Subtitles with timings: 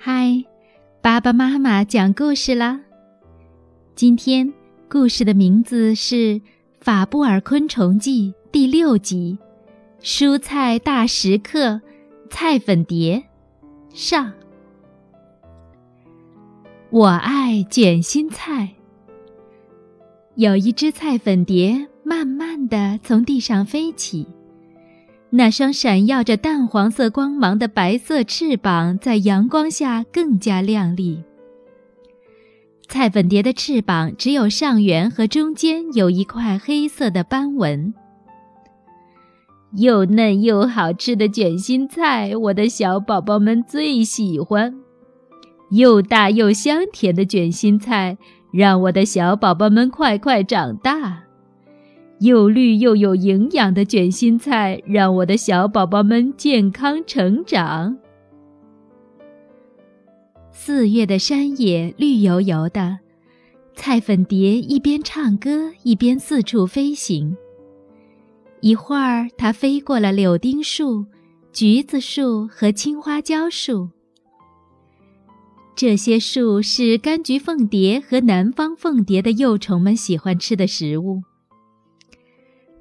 [0.00, 0.44] 嗨，
[1.02, 2.80] 爸爸妈妈讲故事啦！
[3.96, 4.52] 今天
[4.88, 6.14] 故事的名字是
[6.80, 9.36] 《法布尔昆虫记》第六集
[10.04, 11.80] 《蔬菜大食客
[12.30, 13.24] 菜粉蝶》
[13.92, 14.32] 上。
[16.90, 18.68] 我爱卷心菜。
[20.36, 24.24] 有一只菜粉蝶慢慢地从地上飞起。
[25.30, 31.22] 那双闪耀着淡黄色光芒的白色翅膀在阳光下更加亮丽。
[32.88, 37.92] 菜粉蝶的翅膀只有上缘和中间有一块黑色的斑纹。
[39.72, 44.74] 又嫩又好吃的卷心菜，我的小宝宝们最喜欢。
[45.70, 48.16] 又大又香甜的卷心菜，
[48.50, 51.24] 让我的小宝宝们快快长大。
[52.20, 57.96] 又绿又有营养的卷心菜，让我的小宝宝们健康成长。
[60.50, 62.98] 四月的山野绿油油的，
[63.76, 67.36] 菜粉蝶一边唱歌一边四处飞行。
[68.60, 71.06] 一会儿，它飞过了柳丁树、
[71.52, 73.90] 橘子树和青花椒树。
[75.76, 81.22] 这些树是柑橘凤蝶和南方凤蝶的幼虫们喜欢吃的食物。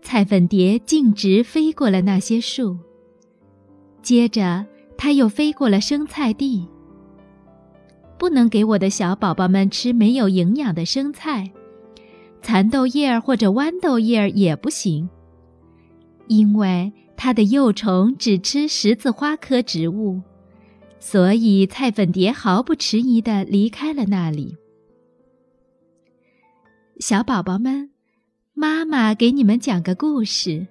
[0.08, 2.78] 菜粉蝶径直飞过了那些树，
[4.02, 4.66] 接着
[4.98, 6.66] 它又飞过了生菜地。
[8.18, 11.52] 不能给我的小宝宝们吃没有营养的生菜，
[12.42, 15.10] 蚕豆叶儿或者豌豆叶儿也不行，
[16.28, 20.22] 因为它的幼虫只吃十字花科植物，
[21.02, 24.56] 所以菜粉蝶毫不迟疑地离开了那里。
[26.98, 27.97] 小宝宝们。
[28.60, 30.66] 妈妈给你们讲个故事。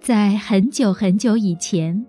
[0.00, 2.06] 在很久很久以前，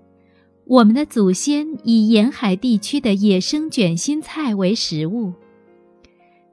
[0.63, 5.33] 我们的祖先以沿海地区的野生卷心菜为食物。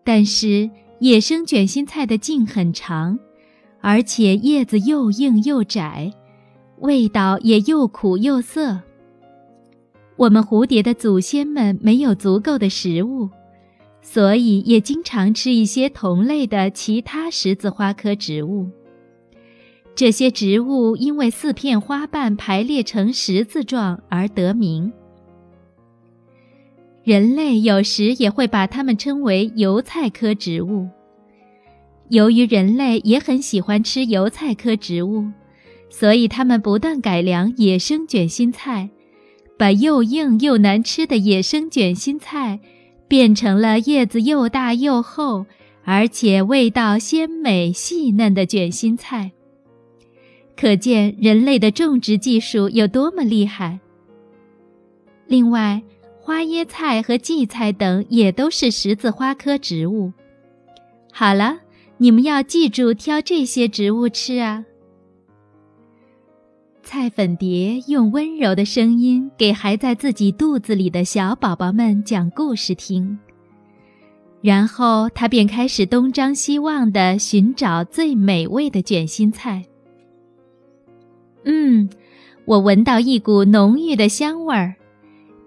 [0.02, 3.16] 但是，野生卷心菜的茎很长，
[3.80, 6.12] 而且叶子又硬又窄，
[6.80, 8.80] 味道也又苦又涩。
[10.16, 13.30] 我们蝴蝶的祖先们没有足够的食物。
[14.00, 18.68] 所以也经常吃一些同类的其他十字花科植物。
[19.94, 24.92] 这些植物因为四片花瓣排列成十字状而得名。
[27.02, 30.88] 人类有时也会把它们称为油菜科植物。
[32.10, 35.26] 由于人类也很喜欢吃油菜科植物，
[35.90, 38.88] 所以他们不断改良野生卷心菜，
[39.58, 42.60] 把又硬又难吃的野生卷心菜。
[43.08, 45.46] 变成了叶子又大又厚，
[45.82, 49.32] 而且味道鲜美细嫩的卷心菜。
[50.54, 53.80] 可见人类的种植技术有多么厉害。
[55.26, 55.82] 另外，
[56.20, 60.12] 花椰菜和荠菜等也都是十字花科植物。
[61.12, 61.58] 好了，
[61.96, 64.64] 你们要记住挑这些植物吃啊。
[66.90, 73.18] 菜粉蝶用温柔的声音给还在自己肚子里的小宝宝们讲故事听，
[74.40, 79.66] 然后它便开始东张西望地寻找最美味的卷心菜。
[81.44, 81.90] 嗯，
[82.46, 84.74] 我闻到一股浓郁的香味儿，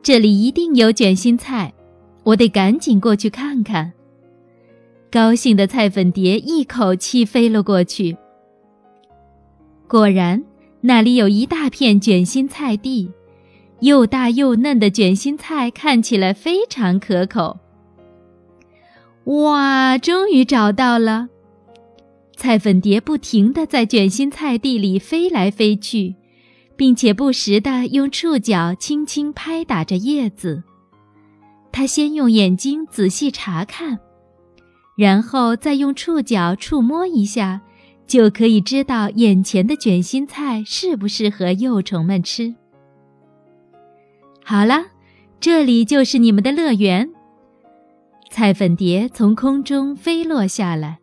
[0.03, 1.73] 这里一定有卷心菜，
[2.21, 3.91] 我得赶紧过去看看。
[5.11, 8.15] 高兴的菜粉蝶一口气飞了过去，
[9.87, 10.39] 果然。
[10.81, 13.11] 那里有一大片卷心菜地，
[13.81, 17.59] 又大又嫩的卷心菜看起来非常可口。
[19.25, 21.29] 哇，终于找到了！
[22.35, 26.15] 菜粉蝶不停地在卷心菜地里飞来飞去，
[26.75, 30.63] 并且不时地用触角轻轻拍打着叶子。
[31.71, 33.99] 它先用眼睛仔细查看，
[34.97, 37.61] 然后再用触角触摸一下。
[38.11, 42.53] 就可以知道眼前的卷心菜适不适合幼虫们吃。
[44.43, 44.83] 好了，
[45.39, 47.09] 这里就是你们的乐园。
[48.29, 50.99] 菜粉蝶从空中飞落下来，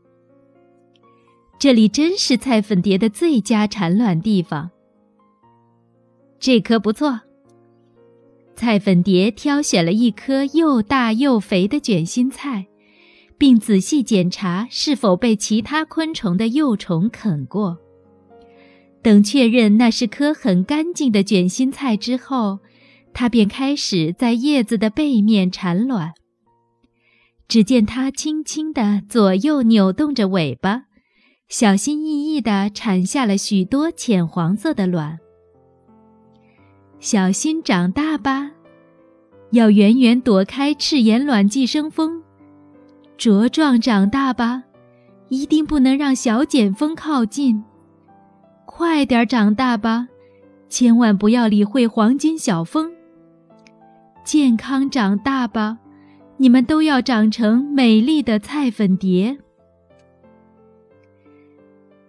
[1.58, 4.70] 这里真是菜粉蝶的最佳产卵地方。
[6.38, 7.18] 这颗不错。
[8.54, 12.66] 菜粉蝶挑选了一颗又大又肥的卷心菜。
[13.38, 17.78] 并仔细检查是否被其他昆虫的幼虫啃过。
[19.00, 22.58] 等确认那是颗很干净的卷心菜之后，
[23.14, 26.12] 它便开始在叶子的背面产卵。
[27.46, 30.82] 只见它轻轻地左右扭动着尾巴，
[31.48, 35.18] 小心翼翼地产下了许多浅黄色的卵。
[36.98, 38.50] 小心长大吧，
[39.52, 42.22] 要远远躲开赤眼卵寄生蜂。
[43.18, 44.62] 茁壮长大吧，
[45.28, 47.64] 一定不能让小茧蜂靠近。
[48.64, 50.06] 快点长大吧，
[50.68, 52.92] 千万不要理会黄金小蜂。
[54.22, 55.78] 健康长大吧，
[56.36, 59.36] 你们都要长成美丽的菜粉蝶。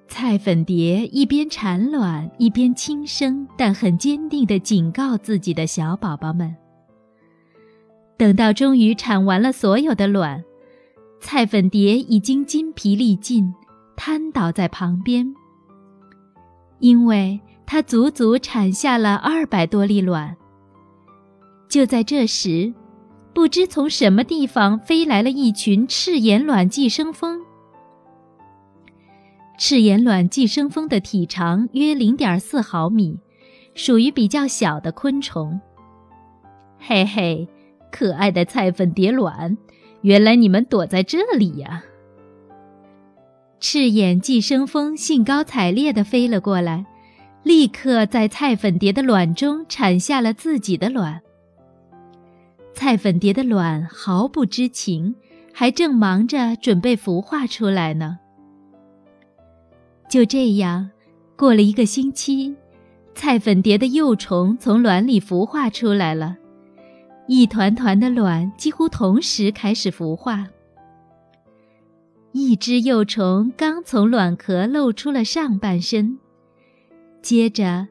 [0.07, 6.55] 菜粉蝶一边产卵，一边轻声但很坚定地警告自己的小宝宝们。
[8.15, 10.44] 等到终于产完了所有的卵，
[11.19, 13.54] 菜粉蝶已经筋疲力尽，
[13.95, 15.33] 瘫倒在旁边。
[16.80, 20.36] 因为它足足产下了二百多粒卵。
[21.68, 22.74] 就在这时，
[23.33, 27.42] 不知从什么地方飞来了一群赤眼卵寄生蜂。
[29.57, 33.19] 赤眼卵寄生蜂的体长约零点四毫米，
[33.75, 35.60] 属于比较小的昆虫。
[36.77, 37.48] 嘿嘿。
[37.92, 39.57] 可爱的菜粉蝶卵，
[40.01, 41.84] 原来你们躲在这里呀！
[43.60, 46.86] 赤眼寄生蜂兴高采烈地飞了过来，
[47.44, 51.22] 立刻在菜粉蝶的卵中产下了自己的卵。
[52.74, 55.13] 菜粉蝶的卵毫不知情，
[55.54, 58.18] 还正忙着准备孵化出来呢。
[60.10, 60.90] 就这样，
[61.36, 62.56] 过了一个星期，
[63.13, 66.38] 菜粉蝶的幼虫从卵里孵化出来了。
[67.31, 70.47] 一团团的卵几乎同时开始孵化。
[72.31, 76.17] 一只幼虫刚从卵壳露出了上半身，
[77.21, 77.87] 接着，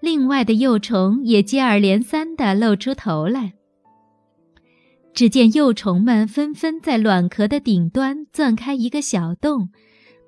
[0.00, 3.52] 另外的幼虫也接二连三地露出头来。
[5.12, 9.68] 只见幼虫们纷纷在卵壳的顶端钻开一个小洞，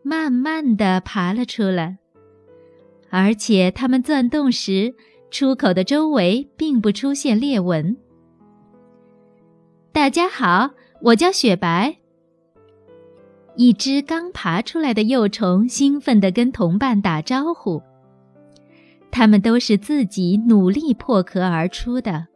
[0.02, 1.96] 慢慢地爬了出来。
[3.08, 4.94] 而且，它们钻洞时，
[5.30, 7.96] 出口的周围并不出现裂纹。
[9.92, 10.70] 大家好，
[11.02, 11.96] 我叫雪白。
[13.56, 17.82] 一只刚爬出来的幼虫兴奋地跟同伴打招呼。
[19.10, 22.28] 他们都是自己努力破壳而出的。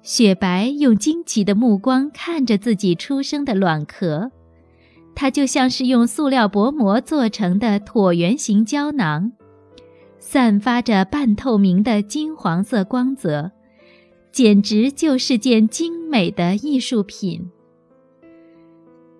[0.00, 4.30] 雪白用惊奇的目光看着自己出生的卵壳，
[5.14, 9.32] 它就像是用塑料薄膜做成的椭圆形胶囊，
[10.18, 13.52] 散发着半透明的金黄色光泽。
[14.32, 17.50] 简直就是件精美的艺术品。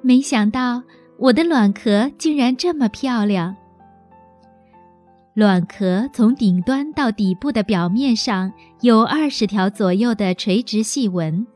[0.03, 0.83] 没想到
[1.19, 3.57] 我的卵壳竟然这么漂亮。
[5.35, 11.47] 卵壳从顶端到底部的表面上有二十条左右的垂直细纹，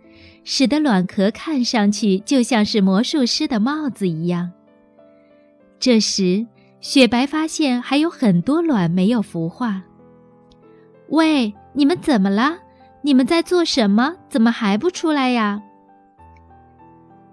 [0.44, 4.52] 使得卵壳看上去就像是魔术师的帽子一样。
[5.80, 6.46] 这时，
[6.80, 9.82] 雪白发现还有很多卵没有孵化。
[11.08, 12.58] 喂，你们怎么了？
[13.04, 14.16] 你们在做什么？
[14.30, 15.62] 怎么还不出来呀？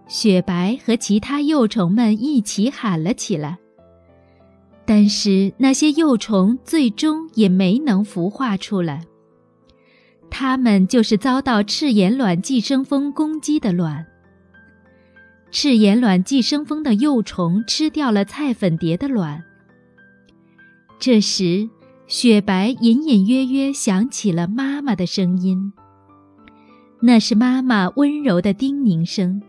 [0.06, 3.57] 雪白和其他幼虫们一起喊了起来。
[4.83, 9.06] 但是那些幼虫最终也没能孵化出来。
[10.29, 14.06] 它们就是遭到赤眼卵寄生蜂攻击的卵。
[15.51, 19.41] 赤眼卵寄生蜂的幼虫吃掉了菜粉蝶的卵。
[21.00, 21.69] 这时。
[22.11, 25.71] 雪白隐隐约约响起了妈妈的声音，
[26.99, 29.41] 那是妈妈温柔的叮咛声，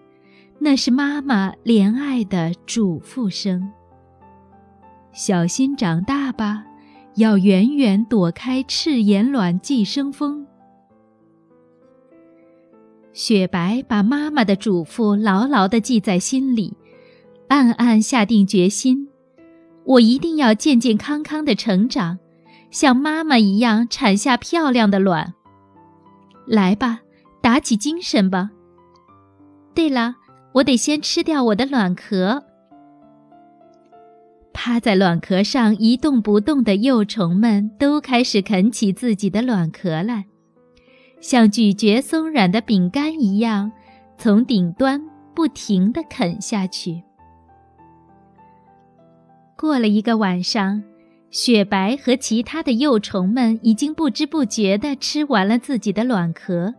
[0.61, 3.69] 那是妈妈怜爱的嘱咐声。
[5.12, 6.64] 小心长大吧，
[7.16, 10.47] 要远远躲开赤眼卵寄生蜂。
[13.12, 16.76] 雪白把妈妈的嘱咐牢牢地记在心里，
[17.49, 19.09] 暗暗下定决心：
[19.85, 22.21] 我一定要健健康康的成长。
[22.73, 25.35] 像妈妈一样产下漂亮的卵。
[26.47, 27.02] 来吧，
[27.41, 28.50] 打起精神吧。
[29.75, 30.17] 对了，
[30.55, 32.43] 我得先吃掉我的卵壳。
[34.52, 40.26] 趴在卵壳上一动不动的幼虫们都开始啃起自己的卵壳来，
[41.21, 43.71] 像咀嚼松软的饼干一样，
[44.17, 45.02] 从顶端
[45.35, 47.02] 不停地啃下去。
[49.57, 50.83] 过了一个晚上。
[51.33, 56.75] 雪白和其他的幼虫们已经不知不觉地吃完了自己的卵壳，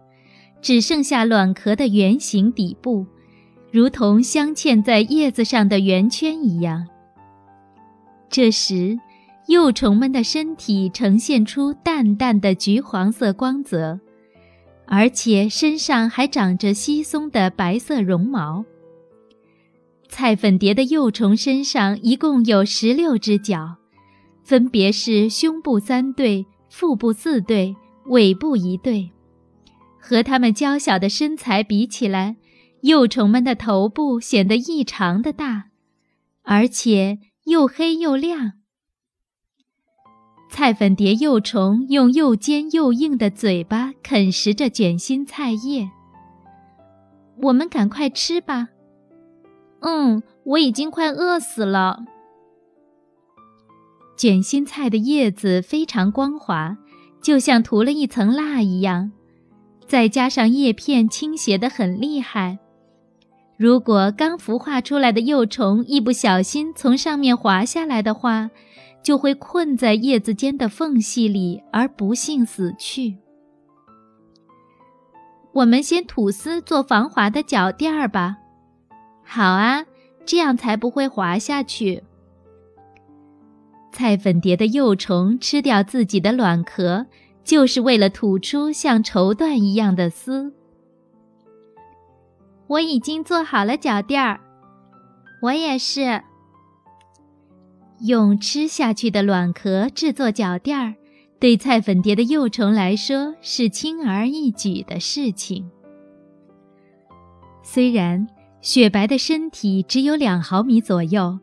[0.61, 3.03] 只剩下卵壳的圆形底部，
[3.71, 6.87] 如同镶嵌在叶子上的圆圈一样。
[8.29, 8.95] 这时，
[9.47, 13.99] 幼虫们的身体呈现出淡淡的橘黄色光泽，
[14.85, 18.63] 而且身上还长着稀松的白色绒毛。
[20.09, 23.77] 菜粉蝶的幼虫身上一共有十六只脚。
[24.43, 27.75] 分别是胸部三对、腹部四对、
[28.07, 29.09] 尾部一对，
[29.99, 32.35] 和它们娇小的身材比起来，
[32.81, 35.69] 幼虫们的头部显得异常的大，
[36.43, 38.53] 而且又黑又亮。
[40.49, 45.89] 菜粉蝶幼虫用又尖又硬的嘴巴啃食着卷心菜叶。
[47.41, 48.67] 我们赶快吃吧。
[49.79, 52.05] 嗯，我已经快饿死了。
[54.15, 56.77] 卷心菜的叶子非常光滑，
[57.21, 59.11] 就像涂了一层蜡一样。
[59.87, 62.57] 再加上叶片倾斜得很厉害，
[63.57, 68.49] 如果刚孵化出来的幼虫一不小心从上面滑下来的话，
[69.03, 73.17] 就会困在叶子间的缝隙里而不幸死去。
[75.51, 78.37] 我们先吐丝做防滑的脚垫儿吧。
[79.23, 79.85] 好啊，
[80.25, 82.01] 这样才不会滑下去。
[83.93, 87.05] 菜粉蝶的幼虫吃掉自己的卵壳。
[87.45, 90.53] 就是为了吐出像绸缎一样的丝。
[92.67, 94.39] 我已经做好了脚垫儿，
[95.41, 96.23] 我也是。
[97.99, 100.95] 用吃下去的卵壳制作脚垫儿，
[101.37, 105.69] 对菜粉蝶的幼虫来说是轻而易举的事情。
[107.61, 108.25] 虽然
[108.61, 111.39] 雪白的身体只有两毫米左右，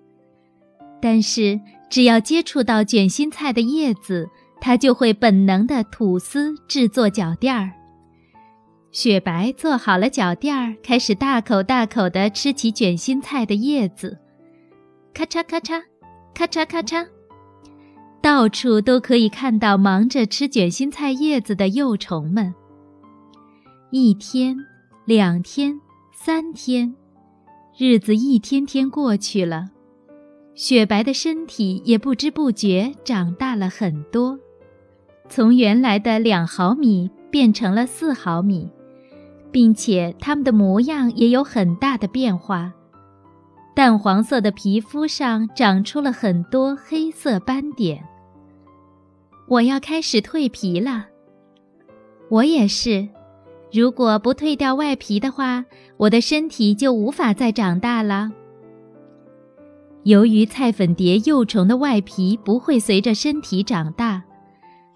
[1.03, 4.31] 但是只要接触到卷心菜的叶子。
[4.63, 7.73] 它就会本能地吐丝制作脚垫儿。
[8.93, 14.19] 雪白做好了脚垫儿，开始大口大口地吃起卷心菜的叶子，
[15.15, 15.83] 咔嚓咔嚓，
[16.35, 17.07] 咔嚓咔嚓，
[18.21, 22.53] 到处都可以看到忙着吃卷心菜叶子的幼虫们。
[23.91, 24.55] 一天，
[25.07, 25.81] 两天，
[26.13, 26.95] 三天，
[27.79, 29.71] 日子一天天过去了，
[30.55, 34.39] 雪白的身体也不知不觉长大了很多。
[35.29, 38.69] 从原来的两毫米变成了四毫米，
[39.51, 42.73] 并且它们的模样也有很大的变化。
[43.75, 48.05] 淡黄色的皮肤上长出了很多黑色斑点。
[49.49, 51.07] 我要开始蜕皮了。
[52.29, 53.09] 我也是。
[53.73, 55.65] 如果不蜕掉外皮的话，
[55.97, 58.33] 我的身体就无法再长大了。
[60.05, 64.23] 由于菜粉蝶幼虫的外皮不会随着身体长大。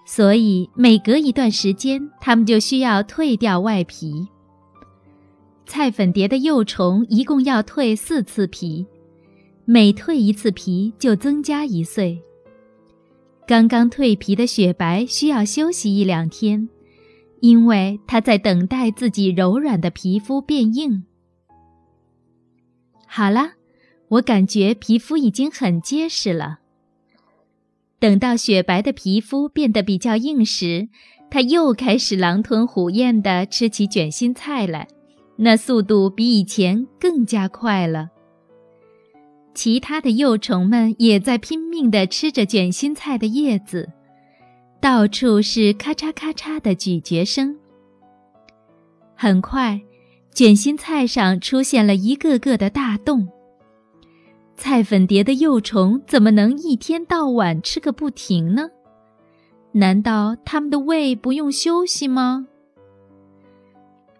[0.06, 4.28] 所以每隔一段时间，它们就需要蜕掉外皮。
[5.66, 8.86] 菜粉蝶的幼虫一共要蜕四次皮，
[9.64, 12.20] 每蜕一次皮就增加一岁。
[13.46, 16.68] 刚刚蜕皮的雪白需要休息一两天，
[17.40, 21.04] 因为它在等待自己柔软的皮肤变硬。
[23.06, 23.52] 好了，
[24.08, 26.58] 我感觉皮肤已经很结实了。
[27.98, 30.88] 等到雪白的皮肤变得比较硬时，
[31.30, 34.86] 它又开始狼吞虎咽地吃起卷心菜来，
[35.36, 38.10] 那速度比以前更加快了。
[39.54, 43.88] 其他的幼虫们也在拼命地吃着卷心菜的叶子，
[44.80, 47.56] 到处是咔嚓咔嚓的咀嚼声。
[49.14, 49.80] 很快，
[50.34, 53.28] 卷心菜上出现了一个个的大洞。
[54.56, 58.68] 菜粉蝶的幼虫怎么能一天到晚吃个不停呢？
[59.72, 62.46] 难道它们的胃不用休息吗？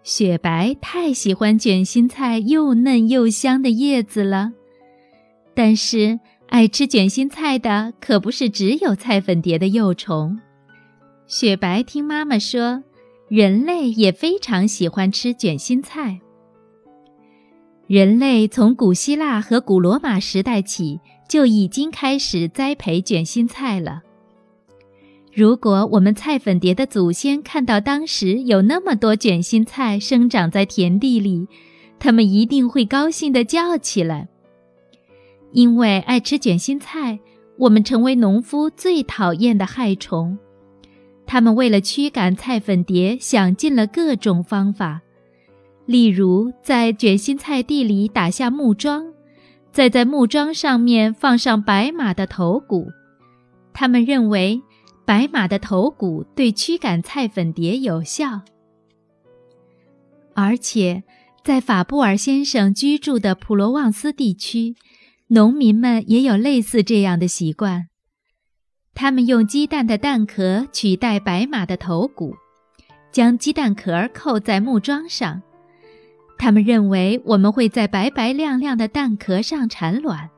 [0.03, 4.51] 雪白太喜欢卷心菜又嫩又香的叶子了，
[5.55, 10.39] 但是爱吃卷心菜的可不是只有菜粉蝶的幼虫。
[11.25, 12.83] 雪白听妈妈说，
[13.29, 16.19] 人类也非常喜欢吃卷心菜。
[17.87, 20.99] 人类从古希腊和古罗马时代起
[21.29, 24.01] 就已经开始栽培卷心菜了。
[25.31, 31.47] 如果我们菜粉蝶的祖先看到当时有那么多卷心菜生长在田地里，
[31.99, 34.27] 他们一定会高兴地叫起来。
[35.51, 37.19] 因为爱吃卷心菜，
[37.57, 40.37] 我们成为农夫最讨厌的害虫。
[41.27, 45.01] 他们为了驱赶菜粉蝶，想尽了各种方法。
[45.85, 49.13] 例如，在卷心菜地里打下木桩，
[49.71, 52.87] 再在木桩上面放上白马的头骨。
[53.71, 54.61] 他们认为
[55.05, 58.41] 白马的头骨对驱赶菜粉蝶有效。
[60.33, 61.03] 而且，
[61.43, 64.75] 在法布尔先生居住的普罗旺斯地区，
[65.27, 67.87] 农民们也有类似这样的习惯。
[68.95, 72.33] 他们用鸡蛋的蛋壳取代白马的头骨，
[73.11, 75.41] 将鸡蛋壳扣在木桩上。
[76.37, 80.29] 他们认为我们会在白白亮亮的蛋壳上产卵，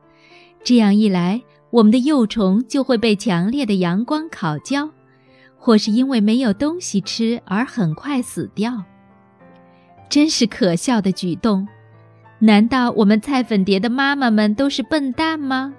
[0.64, 4.90] 这样一来，我们的幼虫就会被强烈的阳光烤焦，
[5.58, 8.84] 或是因为没有东西吃而很快死掉。
[10.10, 11.68] 真是可笑的举动。
[12.40, 15.74] 难道我们菜粉蝶的妈妈们都是笨蛋吗？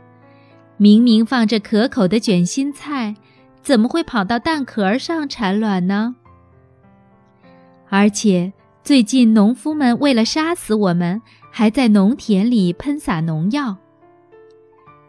[0.76, 3.14] 明明放着可口的卷心菜，
[3.62, 6.16] 怎么会跑到蛋壳上产卵呢？
[7.88, 8.52] 而且
[8.88, 11.21] 最近农夫们为了杀死我们，
[11.52, 13.76] 还在农田里喷洒农药。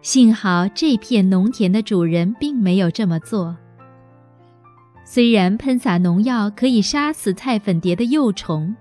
[0.02, 3.56] 幸好这片农田的主人并没有这么做。
[5.06, 8.76] 虽然喷洒农药可以杀死菜粉蝶的幼虫，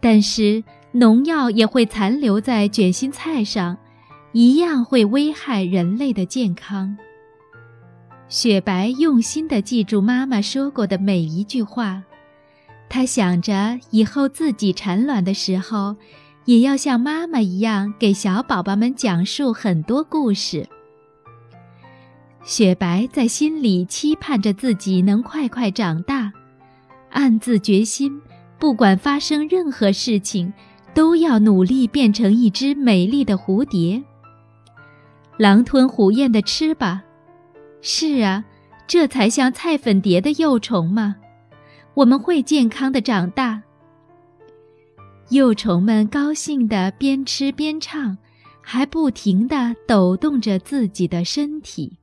[0.00, 3.76] 但是农药也会残留在卷心菜上，
[4.30, 6.96] 一样会危害人类的健康。
[8.28, 12.04] 雪白用心地记住妈妈说过的每一句话，
[12.90, 15.96] 他想着以后自己产卵的时候。
[16.46, 20.66] 也要像妈妈一样给小宝宝们讲述很多故事。
[22.42, 26.32] 雪白在心里期盼着自己能快快长大，
[27.10, 28.20] 暗自决心，
[28.58, 30.52] 不管发生任何事情，
[30.92, 34.02] 都要努力变成一只美丽的蝴蝶。
[35.36, 37.02] 狼吞虎咽的吃吧，
[37.82, 38.44] 是啊，
[38.88, 41.16] 这才像菜粉蝶的幼虫嘛。
[42.00, 43.62] 我们会健康的长大。
[45.28, 48.16] 幼虫们高兴地边吃边唱，
[48.62, 51.98] 还不停地抖动着自己的身体。